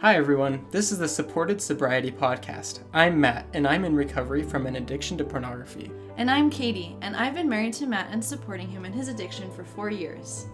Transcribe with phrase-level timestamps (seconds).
[0.00, 0.64] Hi, everyone.
[0.70, 2.80] This is the Supported Sobriety Podcast.
[2.94, 5.90] I'm Matt, and I'm in recovery from an addiction to pornography.
[6.16, 9.52] And I'm Katie, and I've been married to Matt and supporting him in his addiction
[9.52, 10.46] for four years.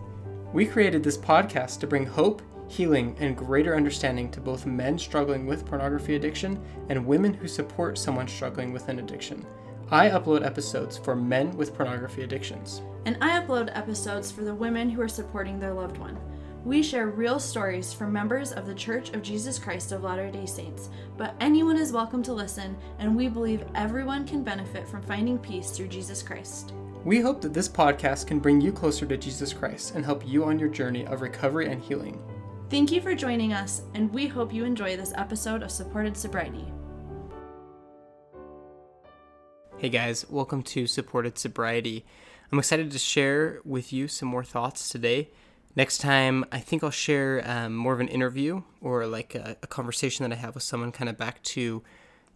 [0.53, 5.47] We created this podcast to bring hope, healing, and greater understanding to both men struggling
[5.47, 9.47] with pornography addiction and women who support someone struggling with an addiction.
[9.93, 12.83] I upload episodes for men with pornography addictions.
[13.05, 16.19] And I upload episodes for the women who are supporting their loved one.
[16.67, 20.47] We share real stories from members of the Church of Jesus Christ of Latter day
[20.47, 25.39] Saints, but anyone is welcome to listen, and we believe everyone can benefit from finding
[25.39, 26.73] peace through Jesus Christ.
[27.05, 30.43] We hope that this podcast can bring you closer to Jesus Christ and help you
[30.43, 32.21] on your journey of recovery and healing.
[32.69, 36.65] Thank you for joining us, and we hope you enjoy this episode of Supported Sobriety.
[39.79, 42.05] Hey guys, welcome to Supported Sobriety.
[42.51, 45.31] I'm excited to share with you some more thoughts today.
[45.77, 49.67] Next time, I think I'll share um, more of an interview or like a, a
[49.67, 51.83] conversation that I have with someone, kind of back to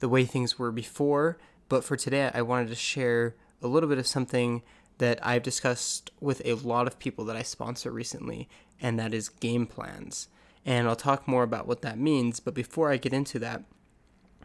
[0.01, 1.39] the way things were before.
[1.71, 4.63] But for today, I wanted to share a little bit of something
[4.99, 8.47] that I've discussed with a lot of people that I sponsor recently,
[8.79, 10.29] and that is game plans.
[10.67, 12.41] And I'll talk more about what that means.
[12.41, 13.63] But before I get into that,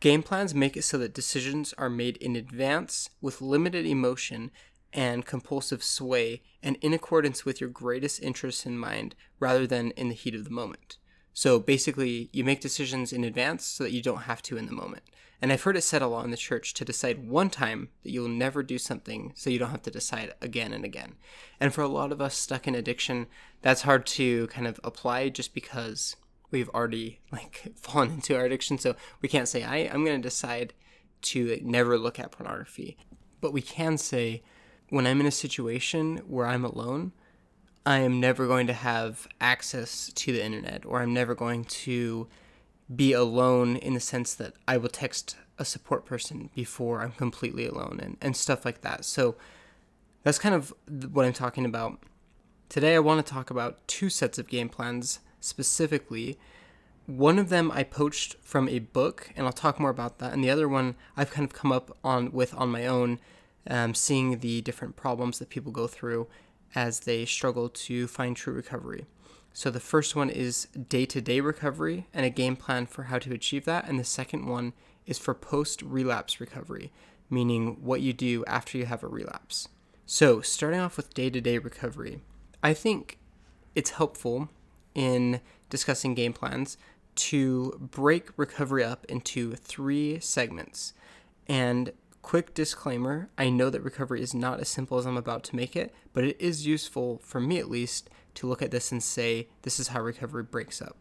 [0.00, 4.50] Game plans make it so that decisions are made in advance with limited emotion
[4.96, 10.08] and compulsive sway and in accordance with your greatest interests in mind rather than in
[10.08, 10.96] the heat of the moment.
[11.34, 14.72] So basically, you make decisions in advance so that you don't have to in the
[14.72, 15.02] moment.
[15.42, 18.10] And I've heard it said a lot in the church to decide one time that
[18.10, 21.16] you'll never do something so you don't have to decide again and again.
[21.60, 23.26] And for a lot of us stuck in addiction,
[23.60, 26.16] that's hard to kind of apply just because
[26.50, 28.78] we've already like fallen into our addiction.
[28.78, 30.72] So we can't say, I, I'm going to decide
[31.22, 32.96] to like, never look at pornography.
[33.42, 34.42] But we can say,
[34.88, 37.12] when I'm in a situation where I'm alone,
[37.84, 42.26] I am never going to have access to the internet, or I'm never going to
[42.94, 47.66] be alone in the sense that I will text a support person before I'm completely
[47.66, 49.04] alone and, and stuff like that.
[49.04, 49.36] So
[50.22, 50.74] that's kind of
[51.12, 52.00] what I'm talking about.
[52.68, 56.38] Today, I want to talk about two sets of game plans specifically.
[57.06, 60.32] One of them I poached from a book, and I'll talk more about that.
[60.32, 63.20] And the other one I've kind of come up on with on my own
[63.68, 66.26] um, seeing the different problems that people go through
[66.74, 69.06] as they struggle to find true recovery.
[69.52, 73.18] So, the first one is day to day recovery and a game plan for how
[73.18, 73.88] to achieve that.
[73.88, 74.74] And the second one
[75.06, 76.92] is for post relapse recovery,
[77.30, 79.68] meaning what you do after you have a relapse.
[80.04, 82.20] So, starting off with day to day recovery,
[82.62, 83.18] I think
[83.74, 84.50] it's helpful
[84.94, 85.40] in
[85.70, 86.76] discussing game plans
[87.16, 90.92] to break recovery up into three segments.
[91.48, 91.92] And
[92.26, 95.76] Quick disclaimer I know that recovery is not as simple as I'm about to make
[95.76, 99.46] it, but it is useful, for me at least, to look at this and say,
[99.62, 100.96] this is how recovery breaks up.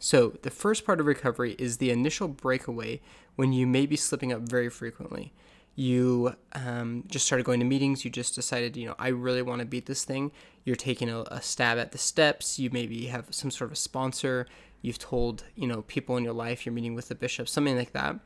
[0.00, 3.00] So, the first part of recovery is the initial breakaway
[3.36, 5.32] when you may be slipping up very frequently.
[5.76, 9.60] You um, just started going to meetings, you just decided, you know, I really want
[9.60, 10.32] to beat this thing.
[10.64, 13.76] You're taking a, a stab at the steps, you maybe have some sort of a
[13.76, 14.48] sponsor,
[14.82, 17.92] you've told, you know, people in your life, you're meeting with the bishop, something like
[17.92, 18.18] that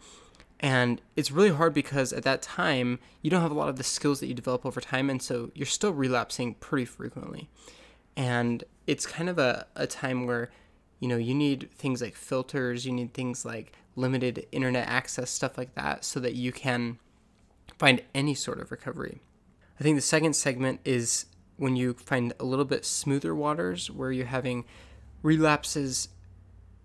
[0.60, 3.84] and it's really hard because at that time, you don't have a lot of the
[3.84, 5.08] skills that you develop over time.
[5.08, 7.48] And so you're still relapsing pretty frequently.
[8.16, 10.50] And it's kind of a, a time where,
[10.98, 15.56] you know, you need things like filters, you need things like limited internet access, stuff
[15.56, 16.98] like that, so that you can
[17.78, 19.20] find any sort of recovery.
[19.78, 21.26] I think the second segment is
[21.56, 24.64] when you find a little bit smoother waters where you're having
[25.22, 26.08] relapses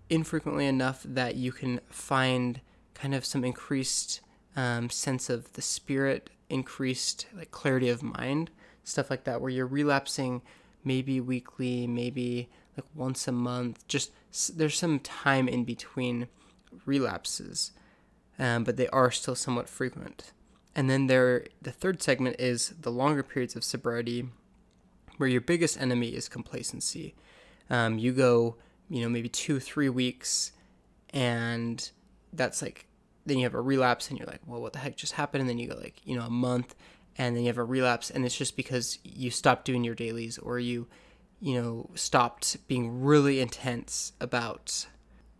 [0.08, 2.60] infrequently enough that you can find
[2.94, 4.20] kind of some increased
[4.56, 8.50] um, sense of the spirit, increased like clarity of mind,
[8.84, 10.42] stuff like that, where you're relapsing
[10.84, 13.86] maybe weekly, maybe like once a month.
[13.88, 14.12] Just
[14.56, 16.28] there's some time in between
[16.86, 17.72] relapses.
[18.38, 20.32] um, but they are still somewhat frequent.
[20.74, 24.28] And then there, the third segment is the longer periods of sobriety,
[25.18, 27.14] where your biggest enemy is complacency.
[27.70, 28.56] Um, you go,
[28.90, 30.52] you know, maybe two, three weeks,
[31.10, 31.90] and
[32.36, 32.86] that's like,
[33.26, 35.40] then you have a relapse, and you're like, well, what the heck just happened?
[35.40, 36.74] And then you go like, you know, a month,
[37.16, 40.38] and then you have a relapse, and it's just because you stopped doing your dailies
[40.38, 40.88] or you,
[41.40, 44.86] you know, stopped being really intense about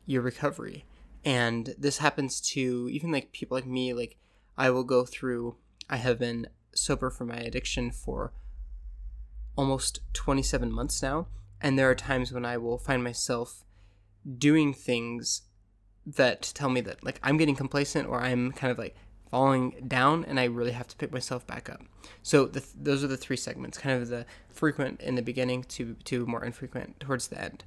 [0.07, 0.85] your recovery.
[1.25, 4.17] And this happens to even like people like me, like
[4.57, 5.57] I will go through,
[5.89, 8.33] I have been sober for my addiction for
[9.57, 11.29] almost 27 months now.
[11.61, 13.65] And there are times when I will find myself
[14.37, 15.43] doing things
[16.07, 18.97] that tell me that like I'm getting complacent or I'm kind of like
[19.31, 21.83] falling down and I really have to pick myself back up.
[22.23, 25.95] So the, those are the three segments, kind of the frequent in the beginning to
[26.05, 27.65] to more infrequent towards the end.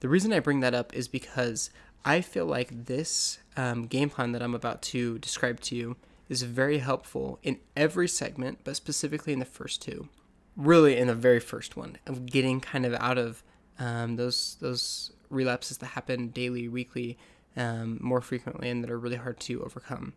[0.00, 1.70] The reason I bring that up is because
[2.04, 5.96] I feel like this um, game plan that I'm about to describe to you
[6.28, 10.08] is very helpful in every segment, but specifically in the first two.
[10.56, 13.42] Really, in the very first one of getting kind of out of
[13.78, 17.18] um, those those relapses that happen daily, weekly,
[17.56, 20.14] um, more frequently, and that are really hard to overcome.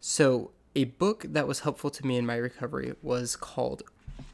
[0.00, 3.82] So, a book that was helpful to me in my recovery was called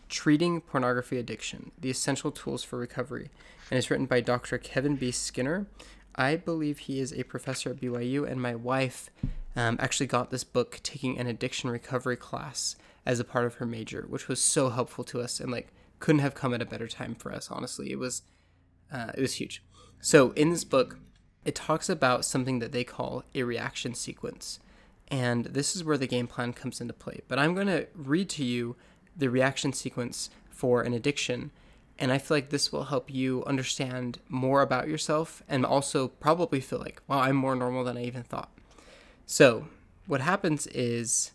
[0.09, 3.31] Treating Pornography Addiction The Essential Tools for Recovery,
[3.71, 4.59] and it's written by Dr.
[4.59, 5.11] Kevin B.
[5.11, 5.67] Skinner.
[6.15, 9.09] I believe he is a professor at BYU, and my wife
[9.57, 13.67] um, actually got this book taking an addiction recovery class as a part of her
[13.67, 15.69] major, which was so helpful to us and like
[15.99, 17.51] couldn't have come at a better time for us.
[17.51, 18.23] Honestly, it was
[18.93, 19.63] uh, it was huge.
[20.01, 20.99] So in this book,
[21.45, 24.61] it talks about something that they call a reaction sequence,
[25.09, 27.21] and this is where the game plan comes into play.
[27.29, 28.77] But I'm going to read to you
[29.17, 31.51] the reaction sequence for an addiction
[32.03, 36.61] and I feel like this will help you understand more about yourself and also probably
[36.61, 38.51] feel like, wow, I'm more normal than I even thought.
[39.25, 39.69] So,
[40.07, 41.31] what happens is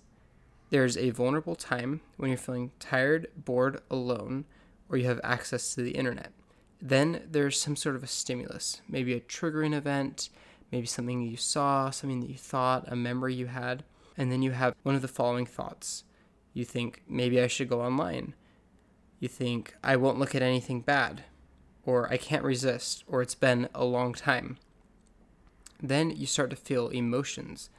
[0.70, 4.44] there's a vulnerable time when you're feeling tired, bored, alone,
[4.90, 6.34] or you have access to the internet.
[6.82, 10.30] Then there's some sort of a stimulus, maybe a triggering event,
[10.72, 13.84] maybe something you saw, something that you thought, a memory you had.
[14.16, 16.04] And then you have one of the following thoughts.
[16.54, 18.34] You think, maybe I should go online
[19.20, 21.24] you think, I won't look at anything bad,
[21.86, 24.58] or I can't resist, or it's been a long time.
[25.82, 27.70] Then you start to feel emotions.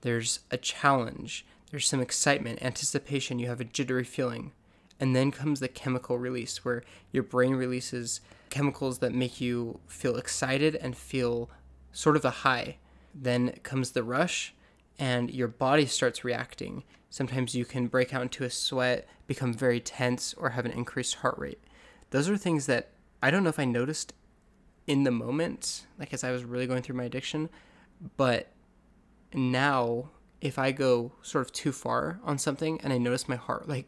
[0.00, 4.52] There's a challenge, there's some excitement, anticipation, you have a jittery feeling.
[5.00, 8.20] And then comes the chemical release, where your brain releases
[8.50, 11.50] chemicals that make you feel excited and feel
[11.90, 12.76] sort of a high.
[13.14, 14.54] Then comes the rush,
[14.98, 16.84] and your body starts reacting.
[17.08, 21.16] Sometimes you can break out into a sweat, become very tense, or have an increased
[21.16, 21.58] heart rate.
[22.10, 22.90] Those are things that
[23.22, 24.12] I don't know if I noticed
[24.86, 27.48] in the moment, like as I was really going through my addiction,
[28.16, 28.52] but
[29.32, 30.10] now
[30.40, 33.86] if I go sort of too far on something and I notice my heart like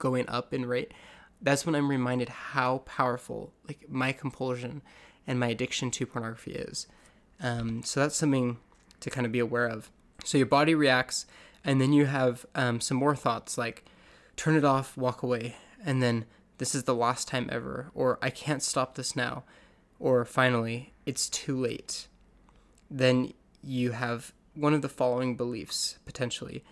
[0.00, 0.92] going up in rate,
[1.40, 4.82] that's when I'm reminded how powerful like my compulsion
[5.26, 6.88] and my addiction to pornography is.
[7.40, 8.58] Um, so that's something
[8.98, 9.90] to kind of be aware of.
[10.24, 11.26] So your body reacts,
[11.64, 13.84] and then you have um, some more thoughts like
[14.36, 16.24] turn it off, walk away, and then
[16.58, 19.44] this is the last time ever, or I can't stop this now,
[19.98, 22.08] or finally, it's too late.
[22.90, 23.32] Then
[23.62, 26.64] you have one of the following beliefs potentially.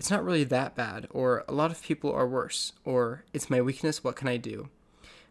[0.00, 3.60] It's not really that bad, or a lot of people are worse, or it's my
[3.60, 4.70] weakness, what can I do?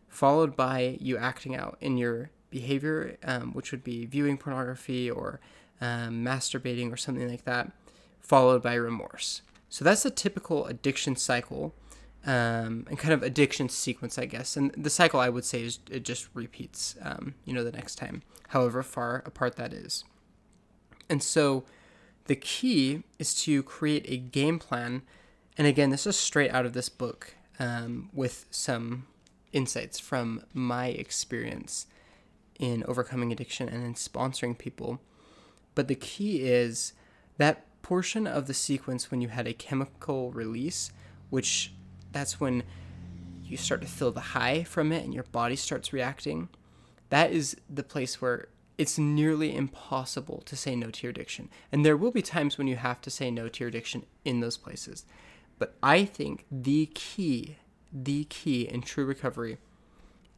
[0.08, 5.40] Followed by you acting out in your behavior, um, which would be viewing pornography or
[5.82, 7.72] um, masturbating or something like that,
[8.20, 9.42] followed by remorse.
[9.70, 11.74] So that's a typical addiction cycle
[12.28, 14.56] um, and kind of addiction sequence, I guess.
[14.56, 17.96] And the cycle I would say is it just repeats, um, you know, the next
[17.96, 20.04] time, however far apart that is.
[21.10, 21.64] And so
[22.30, 25.02] the key is to create a game plan.
[25.58, 29.08] And again, this is straight out of this book um, with some
[29.52, 31.88] insights from my experience
[32.60, 35.02] in overcoming addiction and in sponsoring people.
[35.74, 36.94] But the key is
[37.40, 40.92] that portion of the sequence when you had a chemical release,
[41.32, 41.74] which
[42.12, 42.62] that's when
[43.44, 46.50] you start to feel the high from it and your body starts reacting.
[47.10, 51.50] That is the place where it's nearly impossible to say no to your addiction.
[51.70, 54.40] And there will be times when you have to say no to your addiction in
[54.40, 55.06] those places.
[55.58, 57.58] But I think the key,
[57.92, 59.58] the key in true recovery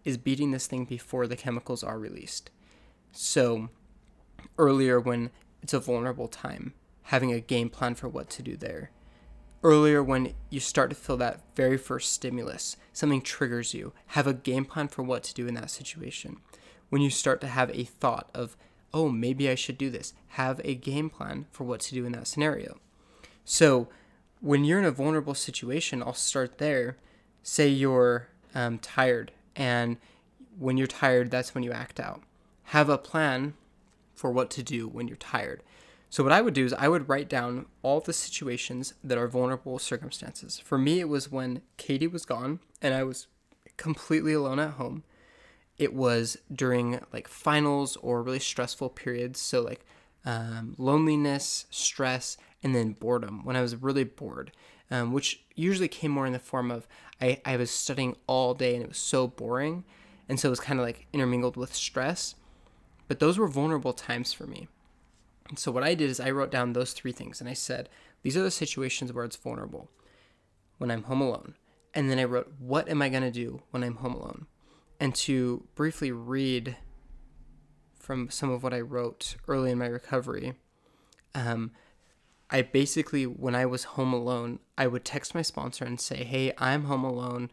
[0.03, 2.50] is beating this thing before the chemicals are released.
[3.12, 3.69] So,
[4.57, 5.29] earlier when
[5.62, 8.89] it's a vulnerable time, having a game plan for what to do there.
[9.62, 14.33] Earlier, when you start to feel that very first stimulus, something triggers you, have a
[14.33, 16.38] game plan for what to do in that situation.
[16.91, 18.57] When you start to have a thought of,
[18.93, 20.13] oh, maybe I should do this.
[20.27, 22.79] Have a game plan for what to do in that scenario.
[23.45, 23.88] So,
[24.41, 26.98] when you're in a vulnerable situation, I'll start there.
[27.43, 29.95] Say you're um, tired, and
[30.60, 32.24] when you're tired, that's when you act out.
[32.65, 33.53] Have a plan
[34.13, 35.63] for what to do when you're tired.
[36.10, 39.29] So, what I would do is I would write down all the situations that are
[39.29, 40.60] vulnerable circumstances.
[40.60, 43.27] For me, it was when Katie was gone and I was
[43.77, 45.03] completely alone at home.
[45.81, 49.41] It was during like finals or really stressful periods.
[49.41, 49.83] So, like
[50.23, 54.51] um, loneliness, stress, and then boredom when I was really bored,
[54.91, 56.88] um, which usually came more in the form of
[57.19, 59.83] I, I was studying all day and it was so boring.
[60.29, 62.35] And so it was kind of like intermingled with stress.
[63.07, 64.67] But those were vulnerable times for me.
[65.50, 67.89] And so what I did is I wrote down those three things and I said,
[68.21, 69.89] these are the situations where it's vulnerable
[70.77, 71.55] when I'm home alone.
[71.95, 74.45] And then I wrote, what am I going to do when I'm home alone?
[75.01, 76.77] And to briefly read
[77.96, 80.53] from some of what I wrote early in my recovery,
[81.34, 81.72] um,
[82.51, 86.53] I basically, when I was home alone, I would text my sponsor and say, Hey,
[86.60, 87.50] I'm home alone.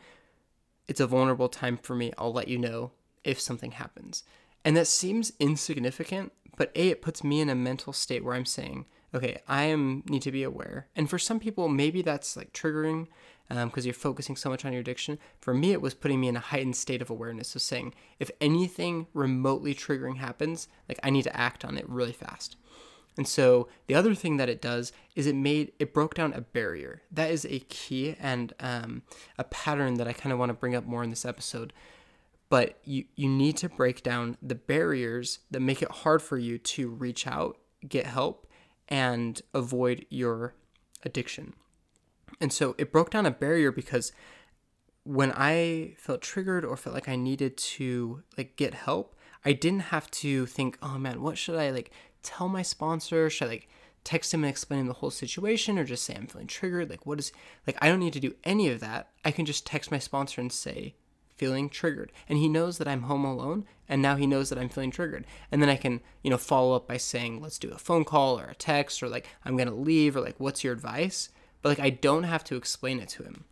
[0.89, 2.13] It's a vulnerable time for me.
[2.19, 2.91] I'll let you know
[3.25, 4.25] if something happens.
[4.63, 8.45] And that seems insignificant, but A, it puts me in a mental state where I'm
[8.45, 10.89] saying, okay, I am need to be aware.
[10.95, 13.07] And for some people, maybe that's like triggering
[13.49, 15.19] because um, you're focusing so much on your addiction.
[15.41, 18.31] For me, it was putting me in a heightened state of awareness of saying, if
[18.41, 22.57] anything remotely triggering happens, like I need to act on it really fast.
[23.17, 26.41] And so the other thing that it does is it made it broke down a
[26.41, 27.03] barrier.
[27.11, 29.03] That is a key and um,
[29.37, 31.73] a pattern that I kind of want to bring up more in this episode.
[32.49, 36.59] But you you need to break down the barriers that make it hard for you
[36.59, 38.47] to reach out, get help,
[38.89, 40.55] and avoid your
[41.05, 41.55] addiction.
[42.41, 44.13] And so it broke down a barrier because
[45.05, 49.81] when I felt triggered or felt like I needed to like get help, I didn't
[49.81, 51.91] have to think, oh man, what should I like
[52.23, 53.31] tell my sponsor?
[53.31, 53.69] Should I like
[54.05, 56.91] text him and explain him the whole situation or just say I'm feeling triggered?
[56.91, 57.33] Like what is
[57.67, 59.09] like I don't need to do any of that.
[59.25, 60.95] I can just text my sponsor and say
[61.39, 62.13] feeling triggered.
[62.29, 65.25] And he knows that I'm home alone and now he knows that I'm feeling triggered.
[65.51, 68.39] And then I can, you know, follow up by saying, let's do a phone call
[68.39, 71.31] or a text or like I'm going to leave or like what's your advice?
[71.63, 73.45] But like I don't have to explain it to him.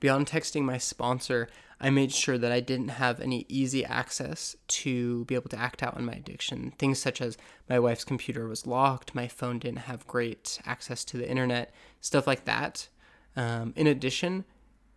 [0.00, 1.48] Beyond texting my sponsor,
[1.80, 5.82] I made sure that I didn't have any easy access to be able to act
[5.82, 6.72] out on my addiction.
[6.78, 7.38] Things such as
[7.68, 12.26] my wife's computer was locked, my phone didn't have great access to the internet, stuff
[12.26, 12.88] like that.
[13.34, 14.44] Um, in addition,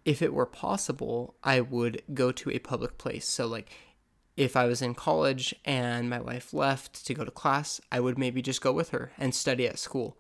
[0.04, 3.28] if it were possible, I would go to a public place.
[3.28, 3.72] So, like,
[4.36, 8.18] if I was in college and my wife left to go to class, I would
[8.18, 10.18] maybe just go with her and study at school.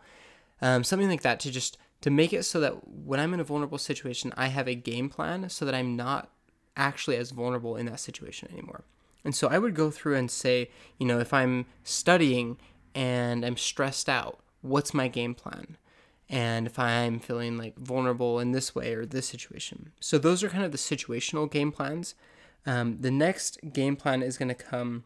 [0.62, 3.46] Um, something like that to just to make it so that when I'm in a
[3.46, 6.30] vulnerable situation, I have a game plan so that I'm not
[6.76, 8.84] actually as vulnerable in that situation anymore.
[9.24, 12.58] And so I would go through and say, you know, if I'm studying
[12.94, 15.78] and I'm stressed out, what's my game plan?
[16.30, 19.92] And if I'm feeling like vulnerable in this way or this situation.
[20.00, 22.16] So those are kind of the situational game plans.
[22.66, 25.04] Um, the next game plan is going to come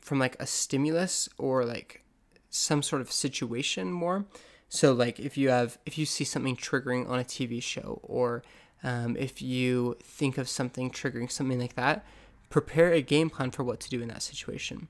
[0.00, 2.04] from like a stimulus or like
[2.50, 4.26] some sort of situation more.
[4.68, 8.42] So like if you have if you see something triggering on a TV show or
[8.82, 12.04] um, if you think of something triggering something like that,
[12.50, 14.88] prepare a game plan for what to do in that situation.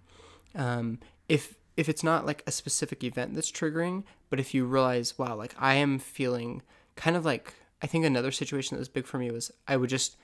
[0.55, 5.19] Um, if if it's not like a specific event that's triggering, but if you realize,
[5.19, 6.63] wow, like I am feeling
[6.97, 9.91] kind of like I think another situation that was big for me was I would
[9.91, 10.17] just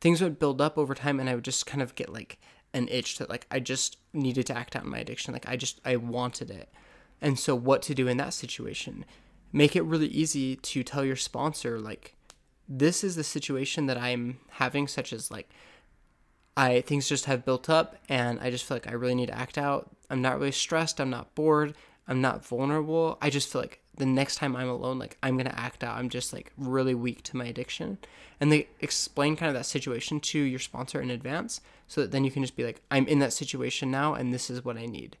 [0.00, 2.38] things would build up over time and I would just kind of get like
[2.72, 5.32] an itch that like I just needed to act out my addiction.
[5.32, 6.68] Like I just I wanted it.
[7.20, 9.04] And so what to do in that situation?
[9.52, 12.14] Make it really easy to tell your sponsor like
[12.68, 15.50] this is the situation that I'm having, such as like
[16.56, 19.38] I things just have built up and I just feel like I really need to
[19.38, 19.90] act out.
[20.08, 21.74] I'm not really stressed, I'm not bored,
[22.06, 23.18] I'm not vulnerable.
[23.20, 25.96] I just feel like the next time I'm alone, like I'm gonna act out.
[25.96, 27.98] I'm just like really weak to my addiction.
[28.40, 32.24] And they explain kind of that situation to your sponsor in advance so that then
[32.24, 34.86] you can just be like, I'm in that situation now and this is what I
[34.86, 35.16] need.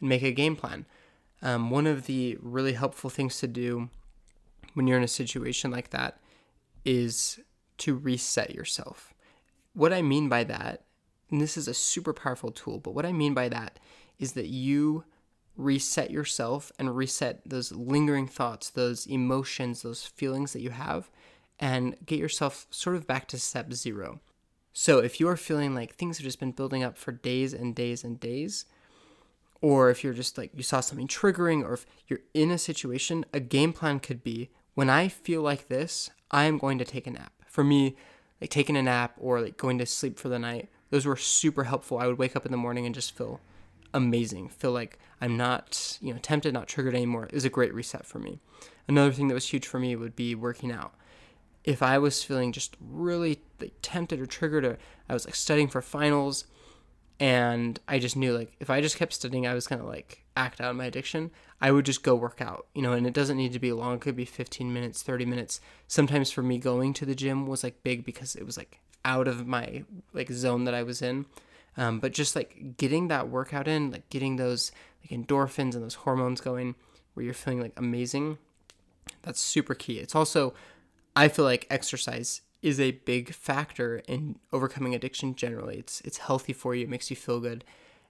[0.00, 0.86] And make a game plan.
[1.42, 3.88] Um, one of the really helpful things to do
[4.74, 6.20] when you're in a situation like that
[6.84, 7.40] is
[7.78, 9.14] to reset yourself.
[9.72, 10.84] What I mean by that,
[11.30, 13.78] and this is a super powerful tool, but what I mean by that
[14.18, 15.04] is that you
[15.56, 21.10] reset yourself and reset those lingering thoughts, those emotions, those feelings that you have,
[21.58, 24.20] and get yourself sort of back to step zero.
[24.72, 27.74] So if you are feeling like things have just been building up for days and
[27.74, 28.64] days and days,
[29.60, 33.24] or if you're just like you saw something triggering, or if you're in a situation,
[33.32, 37.06] a game plan could be when I feel like this, I am going to take
[37.06, 37.32] a nap.
[37.46, 37.96] For me,
[38.40, 41.64] like taking a nap or like going to sleep for the night, those were super
[41.64, 41.98] helpful.
[41.98, 43.40] I would wake up in the morning and just feel
[43.92, 44.48] amazing.
[44.48, 47.24] Feel like I'm not, you know, tempted, not triggered anymore.
[47.26, 48.38] It was a great reset for me.
[48.88, 50.94] Another thing that was huge for me would be working out.
[51.64, 55.68] If I was feeling just really like, tempted or triggered, or I was like studying
[55.68, 56.46] for finals,
[57.20, 60.60] and I just knew like if I just kept studying, I was gonna like act
[60.60, 61.30] out my addiction.
[61.60, 63.96] I would just go work out, you know, and it doesn't need to be long.
[63.96, 65.60] It could be 15 minutes, 30 minutes.
[65.86, 69.28] Sometimes for me, going to the gym was like big because it was like out
[69.28, 69.84] of my
[70.14, 71.26] like zone that I was in.
[71.76, 74.72] Um, but just like getting that workout in, like getting those
[75.02, 76.74] like endorphins and those hormones going,
[77.12, 78.38] where you're feeling like amazing,
[79.22, 79.98] that's super key.
[79.98, 80.54] It's also,
[81.14, 85.78] I feel like exercise is a big factor in overcoming addiction generally.
[85.78, 86.84] It's it's healthy for you.
[86.84, 87.64] It makes you feel good,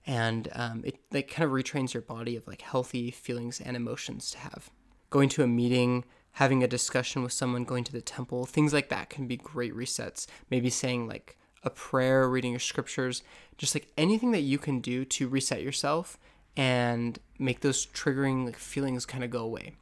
[0.06, 4.30] and um, it like kind of retrains your body of like healthy feelings and emotions
[4.32, 4.70] to have.
[5.10, 8.88] Going to a meeting, having a discussion with someone, going to the temple, things like
[8.88, 10.26] that can be great resets.
[10.50, 13.22] Maybe saying like a prayer, reading your scriptures,
[13.58, 16.18] just like anything that you can do to reset yourself
[16.56, 19.74] and make those triggering like feelings kind of go away.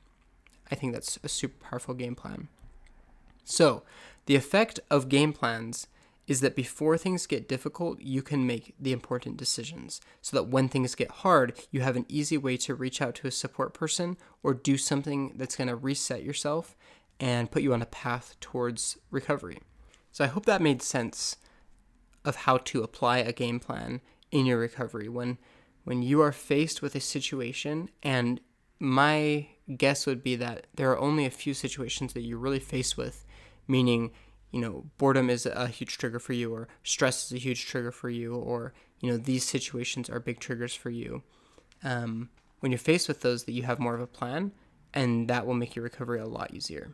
[0.71, 2.49] I think that's a super powerful game plan.
[3.45, 3.83] So,
[4.29, 5.87] the effect of game plans
[6.27, 10.69] is that before things get difficult, you can make the important decisions so that when
[10.69, 14.19] things get hard, you have an easy way to reach out to a support person
[14.43, 16.77] or do something that's going to reset yourself
[17.19, 19.61] and put you on a path towards recovery.
[20.13, 21.37] So I hope that made sense
[22.23, 25.39] of how to apply a game plan in your recovery when
[25.85, 28.43] when you are faced with a situation and
[28.79, 32.99] my guess would be that there are only a few situations that you're really faced
[32.99, 33.25] with
[33.69, 34.11] meaning
[34.51, 37.93] you know boredom is a huge trigger for you or stress is a huge trigger
[37.93, 41.23] for you or you know these situations are big triggers for you.
[41.85, 44.53] Um, when you're faced with those that you have more of a plan
[44.93, 46.93] and that will make your recovery a lot easier.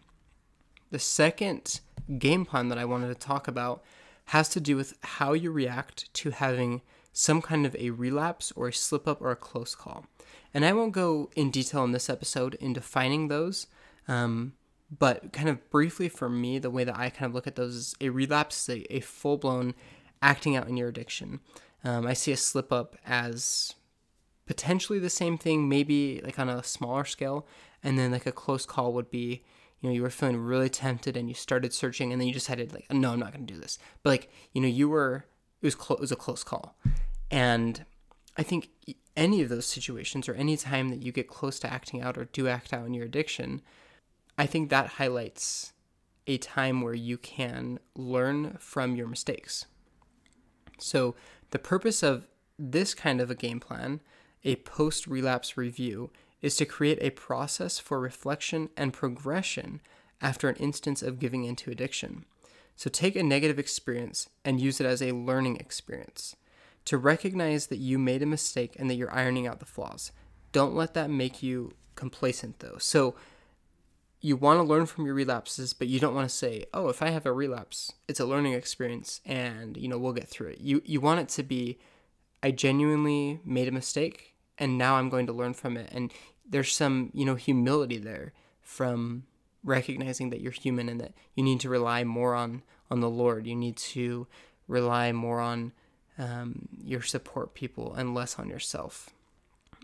[0.91, 1.81] The second
[2.19, 3.83] game plan that i wanted to talk about
[4.27, 8.69] has to do with how you react to having some kind of a relapse or
[8.69, 10.07] a slip up or a close call.
[10.53, 13.67] And i won't go in detail in this episode in defining those
[14.07, 14.53] um,
[14.91, 17.75] but kind of briefly for me, the way that I kind of look at those
[17.75, 19.75] is a relapse is a, a full blown
[20.23, 21.41] acting out in your addiction.
[21.85, 23.75] Um, I see a slip up as
[24.47, 27.47] potentially the same thing, maybe like on a smaller scale.
[27.83, 29.43] And then like a close call would be,
[29.81, 32.73] you know, you were feeling really tempted and you started searching and then you decided
[32.73, 33.79] like, no, I'm not going to do this.
[34.03, 35.27] But like, you know, you were,
[35.61, 36.77] it was, clo- it was a close call.
[37.31, 37.85] And
[38.37, 38.71] I think
[39.17, 42.25] any of those situations or any time that you get close to acting out or
[42.27, 43.61] do act out in your addiction,
[44.37, 45.73] I think that highlights
[46.27, 49.67] a time where you can learn from your mistakes.
[50.79, 51.15] So,
[51.51, 52.27] the purpose of
[52.59, 54.01] this kind of a game plan,
[54.43, 56.11] a post relapse review,
[56.43, 59.81] is to create a process for reflection and progression
[60.21, 62.25] after an instance of giving into addiction.
[62.77, 66.35] So, take a negative experience and use it as a learning experience.
[66.87, 70.13] To recognize that you made a mistake and that you're ironing out the flaws.
[70.53, 72.77] Don't let that make you complacent, though.
[72.79, 73.15] So,
[74.25, 77.03] you want to learn from your relapses, but you don't want to say, "Oh, if
[77.03, 80.61] I have a relapse, it's a learning experience and, you know, we'll get through it."
[80.63, 81.79] You you want it to be
[82.43, 86.11] I genuinely made a mistake and now I'm going to learn from it and
[86.49, 88.33] there's some, you know, humility there
[88.63, 89.25] from
[89.63, 93.47] recognizing that you're human and that you need to rely more on on the Lord.
[93.47, 94.27] You need to
[94.69, 95.73] rely more on
[96.19, 99.11] um, your support people and less on yourself.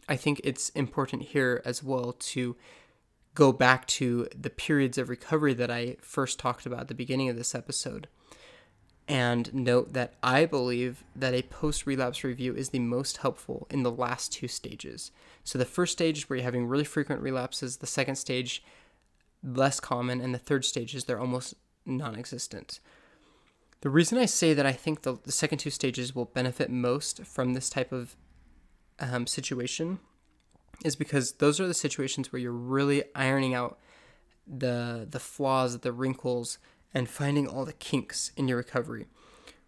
[0.09, 2.57] I think it's important here as well to
[3.35, 7.29] go back to the periods of recovery that I first talked about at the beginning
[7.29, 8.09] of this episode
[9.11, 13.83] and note that I believe that a post relapse review is the most helpful in
[13.83, 15.11] the last two stages.
[15.43, 18.63] So, the first stage is where you're having really frequent relapses, the second stage,
[19.43, 22.79] less common, and the third stage is they're almost non existent.
[23.81, 27.25] The reason I say that I think the, the second two stages will benefit most
[27.25, 28.15] from this type of
[29.01, 29.99] um, situation
[30.85, 33.79] is because those are the situations where you're really ironing out
[34.47, 36.59] the the flaws, the wrinkles,
[36.93, 39.07] and finding all the kinks in your recovery.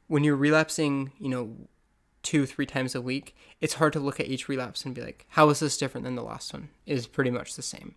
[0.09, 1.57] When you're relapsing, you know,
[2.23, 5.27] two, three times a week, it's hard to look at each relapse and be like,
[5.31, 6.69] how is this different than the last one?
[6.87, 7.95] It is pretty much the same.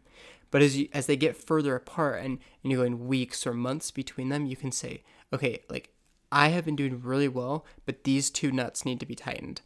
[0.52, 3.92] But as you as they get further apart and, and you're going weeks or months
[3.92, 5.90] between them, you can say, okay, like
[6.32, 9.62] I have been doing really well, but these two nuts need to be tightened.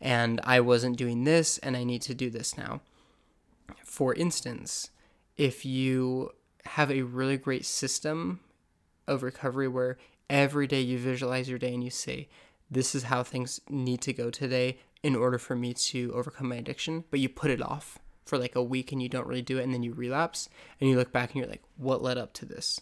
[0.00, 2.80] And I wasn't doing this and I need to do this now.
[3.84, 4.90] For instance,
[5.36, 6.30] if you
[6.64, 8.40] have a really great system
[9.06, 12.28] of recovery where every day you visualize your day and you say,
[12.70, 16.56] This is how things need to go today in order for me to overcome my
[16.56, 19.58] addiction, but you put it off for like a week and you don't really do
[19.58, 20.48] it and then you relapse
[20.80, 22.80] and you look back and you're like, What led up to this?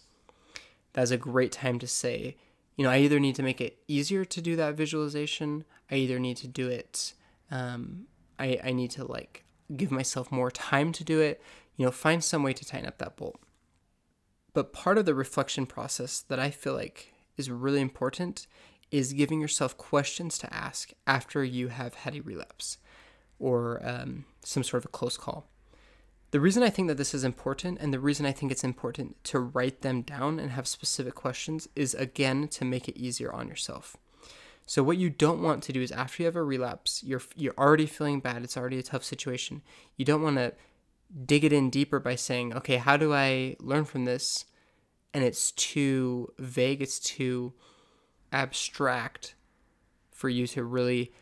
[0.93, 2.35] That's a great time to say,
[2.75, 6.19] you know, I either need to make it easier to do that visualization, I either
[6.19, 7.13] need to do it
[7.51, 8.05] um,
[8.37, 9.43] I, I need to like
[9.75, 11.41] give myself more time to do it.
[11.75, 13.39] You know, find some way to tighten up that bolt.
[14.53, 18.47] But part of the reflection process that I feel like is really important
[18.91, 22.77] is giving yourself questions to ask after you have had a relapse
[23.37, 25.47] or um, some sort of a close call.
[26.31, 29.23] The reason I think that this is important and the reason I think it's important
[29.25, 33.47] to write them down and have specific questions is again to make it easier on
[33.47, 33.97] yourself.
[34.69, 37.57] So what you don't want to do is after you have a relapse, you're you're
[37.57, 39.63] already feeling bad, it's already a tough situation.
[39.97, 40.53] You don't want to
[41.25, 44.45] dig it in deeper by saying, "Okay, how do I learn from this?"
[45.11, 47.53] and it's too vague, it's too
[48.31, 49.33] abstract
[50.11, 51.13] for you to really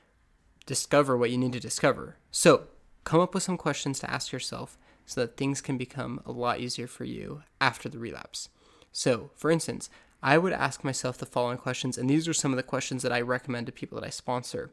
[0.65, 2.17] discover what you need to discover.
[2.31, 2.67] So,
[3.05, 6.59] come up with some questions to ask yourself so that things can become a lot
[6.59, 8.49] easier for you after the relapse.
[8.91, 9.89] So, for instance,
[10.21, 13.11] I would ask myself the following questions, and these are some of the questions that
[13.11, 14.71] I recommend to people that I sponsor.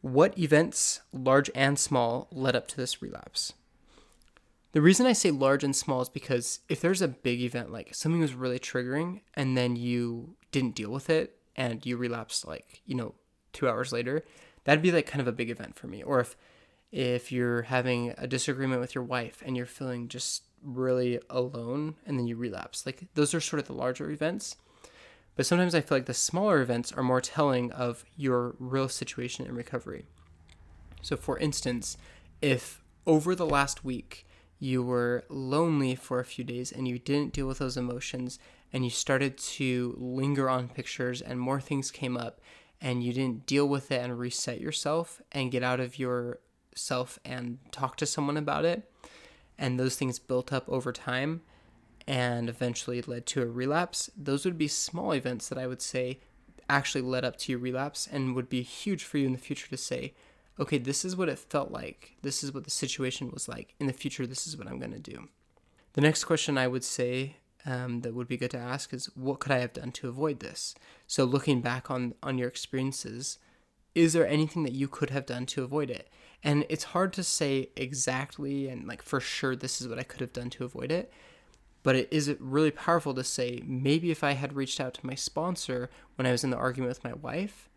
[0.00, 3.54] What events, large and small, led up to this relapse?
[4.72, 7.94] The reason I say large and small is because if there's a big event, like
[7.94, 12.82] something was really triggering, and then you didn't deal with it and you relapsed, like,
[12.86, 13.14] you know,
[13.52, 14.22] two hours later,
[14.64, 16.02] that'd be like kind of a big event for me.
[16.02, 16.36] Or if
[16.90, 22.18] if you're having a disagreement with your wife and you're feeling just really alone and
[22.18, 22.84] then you relapse.
[22.86, 24.56] Like those are sort of the larger events.
[25.36, 29.46] But sometimes I feel like the smaller events are more telling of your real situation
[29.46, 30.04] in recovery.
[31.00, 31.96] So, for instance,
[32.42, 34.26] if over the last week
[34.58, 38.38] you were lonely for a few days and you didn't deal with those emotions
[38.72, 42.40] and you started to linger on pictures and more things came up
[42.80, 47.58] and you didn't deal with it and reset yourself and get out of yourself and
[47.70, 48.90] talk to someone about it,
[49.58, 51.42] and those things built up over time
[52.06, 56.20] and eventually led to a relapse, those would be small events that I would say
[56.70, 59.68] actually led up to your relapse and would be huge for you in the future
[59.68, 60.14] to say,
[60.60, 62.16] okay, this is what it felt like.
[62.22, 63.74] This is what the situation was like.
[63.78, 65.28] In the future, this is what I'm going to do.
[65.92, 69.40] The next question I would say um, that would be good to ask is, what
[69.40, 70.74] could I have done to avoid this?
[71.06, 73.38] So, looking back on, on your experiences,
[73.94, 76.08] is there anything that you could have done to avoid it?
[76.42, 80.20] And it's hard to say exactly and like for sure this is what I could
[80.20, 81.12] have done to avoid it.
[81.82, 85.14] But it is really powerful to say maybe if I had reached out to my
[85.14, 87.68] sponsor when I was in the argument with my wife,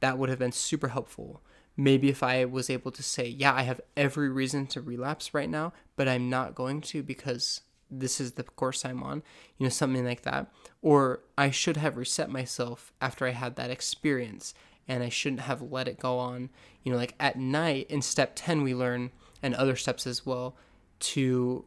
[0.00, 1.42] that would have been super helpful.
[1.76, 5.50] Maybe if I was able to say, yeah, I have every reason to relapse right
[5.50, 9.22] now, but I'm not going to because this is the course I'm on,
[9.58, 10.52] you know, something like that.
[10.82, 14.54] Or I should have reset myself after I had that experience
[14.88, 16.50] and I shouldn't have let it go on.
[16.82, 19.10] You know, like at night in step 10, we learn,
[19.42, 20.56] and other steps as well,
[21.00, 21.64] to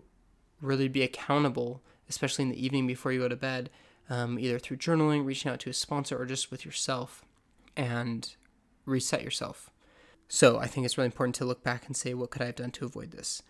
[0.61, 3.69] really be accountable, especially in the evening before you go to bed,
[4.09, 7.23] um, either through journaling, reaching out to a sponsor, or just with yourself
[7.75, 8.35] and
[8.85, 9.69] reset yourself.
[10.27, 12.55] So I think it's really important to look back and say, what could I have
[12.55, 13.41] done to avoid this?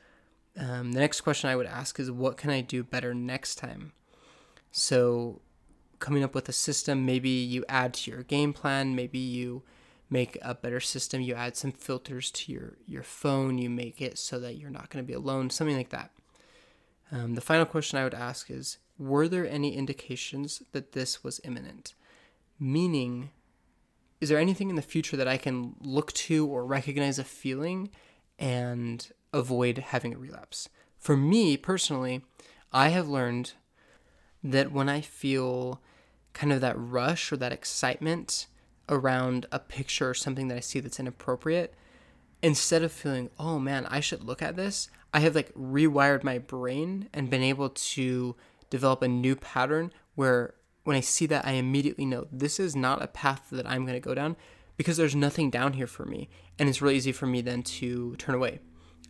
[0.57, 3.93] Um, the next question I would ask is, what can I do better next time?
[4.71, 5.41] So
[5.99, 7.05] coming up with a system.
[7.05, 8.95] Maybe you add to your game plan.
[8.95, 9.63] Maybe you
[10.09, 11.21] make a better system.
[11.21, 13.57] You add some filters to your, your phone.
[13.57, 16.11] You make it so that you're not going to be alone, something like that.
[17.11, 21.41] Um, the final question I would ask is Were there any indications that this was
[21.43, 21.93] imminent?
[22.59, 23.29] Meaning,
[24.19, 27.89] is there anything in the future that I can look to or recognize a feeling
[28.39, 30.69] and avoid having a relapse?
[30.97, 32.23] For me personally,
[32.73, 33.53] I have learned
[34.43, 35.81] that when I feel
[36.37, 38.45] kind of that rush or that excitement
[38.89, 41.73] around a picture or something that I see that's inappropriate,
[42.43, 46.37] instead of feeling, oh man, I should look at this, I have like rewired my
[46.37, 48.35] brain and been able to
[48.69, 53.01] develop a new pattern where when I see that, I immediately know this is not
[53.01, 54.35] a path that I'm going to go down
[54.77, 56.29] because there's nothing down here for me.
[56.59, 58.59] And it's really easy for me then to turn away.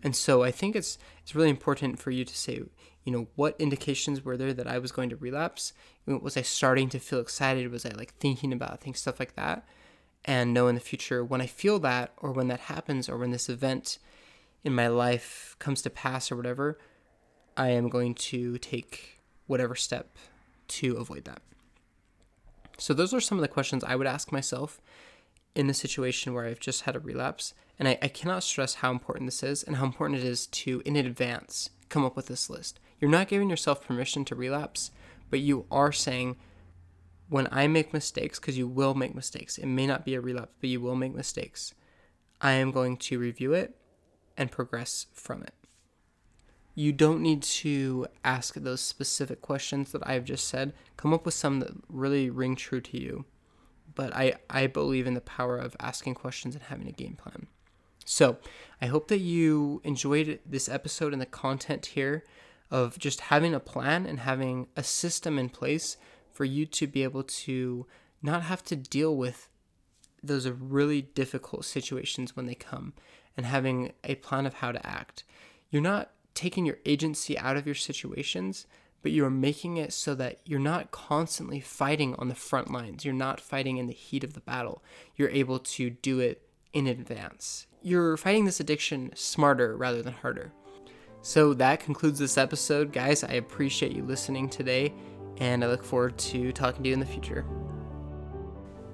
[0.03, 2.61] And so I think it's it's really important for you to say,
[3.03, 5.73] you know, what indications were there that I was going to relapse?
[6.05, 7.71] Was I starting to feel excited?
[7.71, 9.65] Was I like thinking about things, stuff like that?
[10.25, 13.31] And know in the future when I feel that, or when that happens, or when
[13.31, 13.97] this event
[14.63, 16.77] in my life comes to pass, or whatever,
[17.55, 20.17] I am going to take whatever step
[20.67, 21.41] to avoid that.
[22.77, 24.79] So, those are some of the questions I would ask myself
[25.55, 27.53] in the situation where I've just had a relapse.
[27.79, 30.81] And I, I cannot stress how important this is and how important it is to,
[30.85, 32.79] in advance, come up with this list.
[32.99, 34.91] You're not giving yourself permission to relapse,
[35.29, 36.37] but you are saying,
[37.29, 40.53] when I make mistakes, because you will make mistakes, it may not be a relapse,
[40.59, 41.73] but you will make mistakes,
[42.41, 43.75] I am going to review it
[44.37, 45.53] and progress from it.
[46.75, 50.73] You don't need to ask those specific questions that I've just said.
[50.95, 53.25] Come up with some that really ring true to you.
[53.97, 57.47] But I, I believe in the power of asking questions and having a game plan.
[58.05, 58.37] So,
[58.79, 62.23] I hope that you enjoyed this episode and the content here
[62.69, 65.97] of just having a plan and having a system in place
[66.31, 67.87] for you to be able to
[68.21, 69.49] not have to deal with
[70.21, 72.93] those really difficult situations when they come
[73.35, 75.23] and having a plan of how to act.
[75.71, 78.67] You're not taking your agency out of your situations,
[79.07, 83.05] but you're making it so that you're not constantly fighting on the front lines.
[83.05, 84.83] You're not fighting in the heat of the battle.
[85.15, 86.41] You're able to do it
[86.73, 87.67] in advance.
[87.81, 90.51] You're fighting this addiction smarter rather than harder.
[91.21, 93.23] So that concludes this episode, guys.
[93.23, 94.93] I appreciate you listening today,
[95.37, 97.45] and I look forward to talking to you in the future.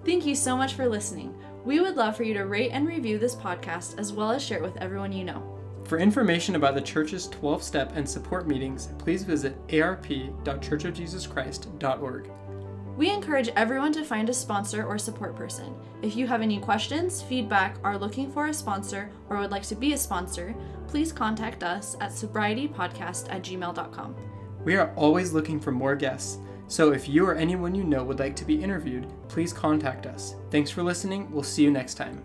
[0.05, 1.35] Thank you so much for listening.
[1.65, 4.59] We would love for you to rate and review this podcast as well as share
[4.59, 5.52] it with everyone you know.
[5.85, 12.31] For information about the church's 12 step and support meetings, please visit arp.churchofjesuschrist.org.
[12.95, 15.73] We encourage everyone to find a sponsor or support person.
[16.03, 19.75] If you have any questions, feedback, are looking for a sponsor, or would like to
[19.75, 20.53] be a sponsor,
[20.87, 24.15] please contact us at sobrietypodcast at gmail.com.
[24.63, 28.19] We are always looking for more guests, so if you or anyone you know would
[28.19, 30.35] like to be interviewed, please contact us.
[30.51, 31.31] Thanks for listening.
[31.31, 32.21] We'll see you next time.